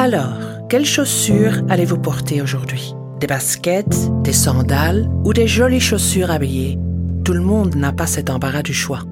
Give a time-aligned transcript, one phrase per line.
[0.00, 0.38] Alors,
[0.68, 2.94] quelles chaussures allez-vous porter aujourd'hui?
[3.18, 6.78] Des baskets, des sandales ou des jolies chaussures habillées?
[7.24, 9.02] Tout le monde n'a pas cet embarras du choix.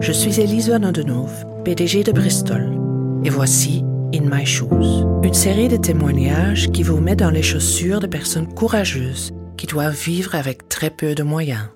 [0.00, 2.78] Je suis Elisa Nandenove, PDG de Bristol,
[3.24, 3.84] et voici
[4.14, 8.48] In My Shoes, une série de témoignages qui vous met dans les chaussures de personnes
[8.54, 11.66] courageuses qui doivent vivre avec très peu de moyens.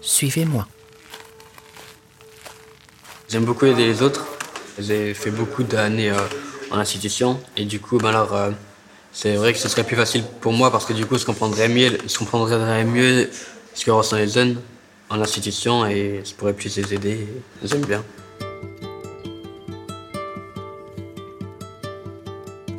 [0.00, 0.66] Suivez-moi.
[3.28, 4.26] J'aime beaucoup aider les autres.
[4.78, 6.16] J'ai fait beaucoup d'années euh,
[6.70, 8.50] en institution et du coup, ben alors, euh,
[9.12, 11.68] c'est vrai que ce serait plus facile pour moi parce que du coup, je comprendrais
[11.68, 13.30] mieux, je comprendrais mieux
[13.74, 14.60] ce que ressentent les jeunes
[15.10, 17.26] en institution et je pourrais plus les aider.
[17.62, 18.04] J'aime bien.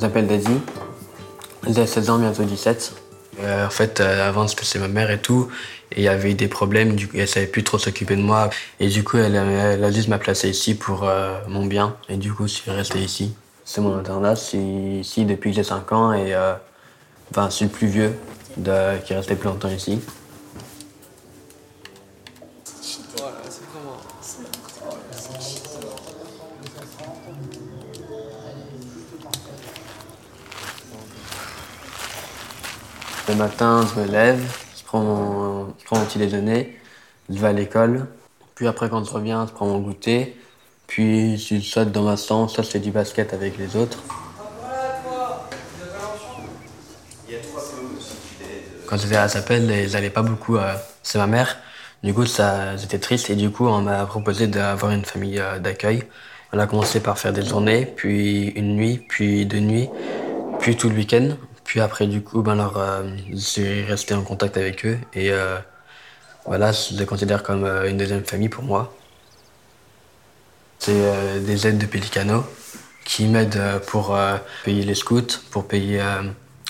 [0.00, 0.60] Je m'appelle Daddy.
[1.68, 2.94] J'ai 16 ans, bientôt 17.
[3.42, 5.48] Euh, en fait, euh, avant, c'était ma mère et tout.
[5.92, 8.22] Et il y avait eu des problèmes, du coup, elle savait plus trop s'occuper de
[8.22, 8.50] moi.
[8.78, 11.96] Et du coup, elle, elle a juste m'a placé ici pour euh, mon bien.
[12.08, 13.34] Et du coup, je suis resté ici.
[13.72, 14.56] C'est mon internat, je
[14.98, 16.34] ici depuis que j'ai 5 ans et
[17.30, 18.18] enfin, je suis le plus vieux
[18.56, 20.00] qui est resté plus longtemps ici.
[33.28, 34.42] Le matin, je me lève,
[34.76, 35.74] je prends mon,
[36.06, 36.76] petit déjeuner,
[37.28, 38.08] je vais à l'école.
[38.56, 40.36] Puis après, quand je reviens, je prends mon goûter.
[40.90, 44.02] Puis je saute dans ma chambre, ça c'est du basket avec les autres.
[48.88, 50.56] Quand j'étais à ils n'allaient pas beaucoup.
[50.56, 50.74] Euh,
[51.04, 51.58] c'est ma mère.
[52.02, 55.60] Du coup, ça, j'étais triste et du coup, on m'a proposé d'avoir une famille euh,
[55.60, 56.02] d'accueil.
[56.52, 59.88] On a commencé par faire des journées, puis une nuit, puis deux nuits,
[60.58, 61.36] puis tout le week-end.
[61.62, 65.30] Puis après, du coup, ben alors, euh, j'ai resté en contact avec eux et
[66.44, 68.92] voilà, je les considère comme une deuxième famille pour moi.
[70.90, 72.42] C'est des aides de Pelicano
[73.04, 74.18] qui m'aident pour
[74.64, 76.00] payer les scouts, pour payer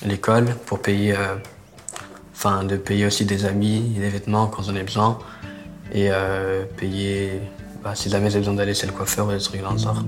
[0.05, 1.15] l'école, pour payer,
[2.35, 5.19] enfin, de payer aussi des amis, des vêtements quand j'en ai besoin
[5.95, 6.11] et
[6.77, 7.41] payer,
[7.83, 10.05] bah, si jamais j'ai besoin d'aller chez le coiffeur ou des trucs dans le genre.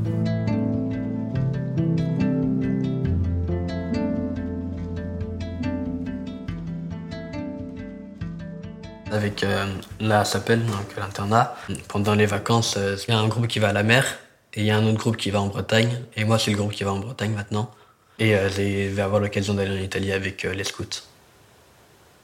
[9.12, 9.66] Avec euh,
[10.00, 11.54] la SAPEL, donc l'internat.
[11.88, 14.18] Pendant les vacances, euh, il y a un groupe qui va à la mer
[14.54, 15.90] et il y a un autre groupe qui va en Bretagne.
[16.16, 17.70] Et moi, c'est le groupe qui va en Bretagne maintenant.
[18.18, 21.02] Et euh, je vais avoir l'occasion d'aller en Italie avec les scouts.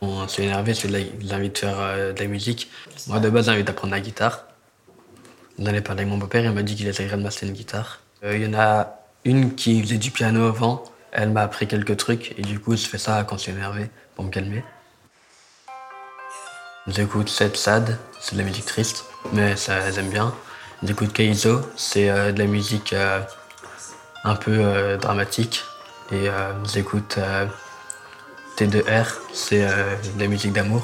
[0.00, 1.76] On s'est énervé, j'ai envie de faire
[2.14, 2.70] de la musique.
[3.08, 4.44] Moi, de base, envie d'apprendre la guitare.
[5.58, 7.98] J'en ai parlé avec mon beau-père, il m'a dit qu'il essayerait de m'acheter une guitare.
[8.22, 12.32] Il y en a une qui faisait du piano avant, elle m'a appris quelques trucs
[12.38, 14.62] et du coup, je fais ça quand je suis énervé pour me calmer.
[16.88, 19.04] J'écoute Seb Sad, c'est de la musique triste,
[19.34, 20.34] mais ça j'aime bien.
[20.82, 23.20] J'écoute Keizo, c'est euh, de la musique euh,
[24.24, 25.64] un peu euh, dramatique.
[26.10, 26.28] Et
[26.72, 27.18] j'écoute
[28.56, 30.80] T2R, c'est de la musique d'amour.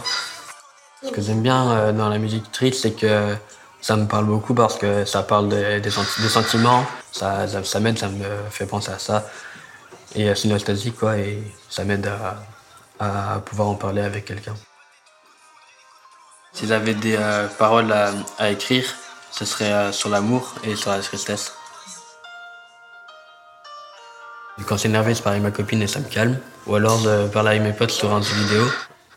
[1.03, 3.35] Ce que j'aime bien dans la musique triste, c'est que
[3.81, 5.49] ça me parle beaucoup parce que ça parle
[5.81, 5.91] des,
[6.29, 9.27] sentiments, ça, ça, m'aide, ça me fait penser à ça.
[10.15, 12.07] Et c'est nostalgique, quoi, et ça m'aide
[13.01, 14.55] à pouvoir en parler avec quelqu'un.
[16.55, 17.93] Si j'avais des euh, paroles
[18.39, 18.85] à, écrire,
[19.33, 21.53] ce serait euh, sur l'amour et sur la tristesse.
[24.65, 26.39] Quand c'est énervé, je parle avec ma copine et ça me calme.
[26.69, 28.65] Ou alors de parler avec mes potes sur un jeu vidéo.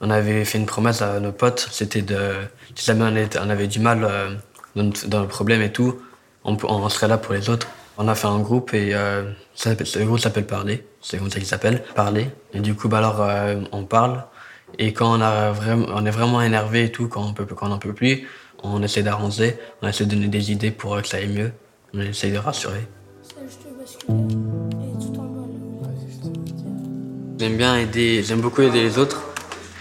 [0.01, 2.33] On avait fait une promesse à nos potes, c'était de...
[2.73, 4.33] Si jamais on, avait du mal euh,
[4.75, 6.01] dans, le problème et tout,
[6.43, 7.67] on, serait là pour les autres.
[7.99, 8.93] On a fait un groupe et
[9.55, 12.29] ça, le groupe s'appelle Parler, c'est comme ça qu'il s'appelle, Parler.
[12.53, 13.27] Et du coup, bah alors,
[13.71, 14.23] on parle,
[14.79, 17.67] et quand on, a vraiment, on est vraiment énervé et tout, quand on peut, quand
[17.67, 18.27] n'en peut plus,
[18.63, 21.51] on essaie d'arranger, on essaie de donner des idées pour que ça aille mieux,
[21.93, 22.87] on essaie de rassurer.
[27.39, 29.23] J'aime bien aider, j'aime beaucoup aider les autres.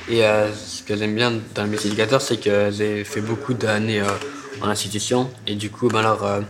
[0.09, 3.55] Et euh, ce que j'aime bien dans le métier d'éducateur, c'est que j'ai fait beaucoup
[3.55, 4.09] d'années euh,
[4.63, 5.29] en institution.
[5.47, 6.41] Et du coup, ben alors, euh,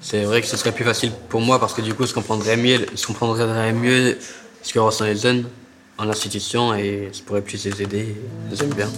[0.00, 2.56] c'est vrai que ce serait plus facile pour moi parce que du coup, je comprendrais
[2.56, 4.16] mieux, je comprendrais mieux
[4.62, 5.44] ce que ressentent les jeunes
[5.98, 8.16] en institution et je pourrais plus les aider.
[8.52, 8.88] J'aime bien.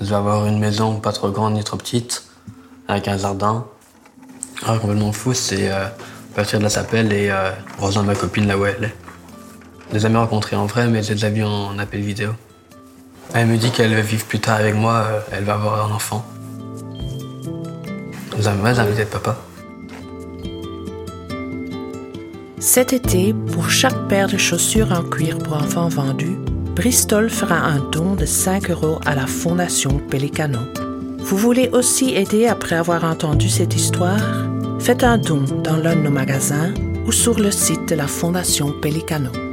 [0.00, 2.24] Je vais avoir une maison pas trop grande ni trop petite,
[2.88, 3.66] avec un jardin.
[4.66, 5.86] Ah, complètement fou, c'est euh,
[6.34, 8.94] partir de la Sapelle et euh, rejoindre ma copine là où elle est.
[9.88, 12.32] Je les ai jamais rencontrés en vrai, mais j'ai déjà vu en appel vidéo.
[13.32, 15.94] Elle me dit qu'elle veut vivre plus tard avec moi, euh, elle va avoir un
[15.94, 16.24] enfant.
[18.38, 19.38] J'ai envie d'être papa.
[22.66, 26.38] Cet été, pour chaque paire de chaussures en cuir pour enfants vendues,
[26.74, 30.60] Bristol fera un don de 5 euros à la Fondation Pelicano.
[31.18, 34.46] Vous voulez aussi aider après avoir entendu cette histoire?
[34.80, 36.72] Faites un don dans l'un de nos magasins
[37.06, 39.43] ou sur le site de la Fondation Pelicano.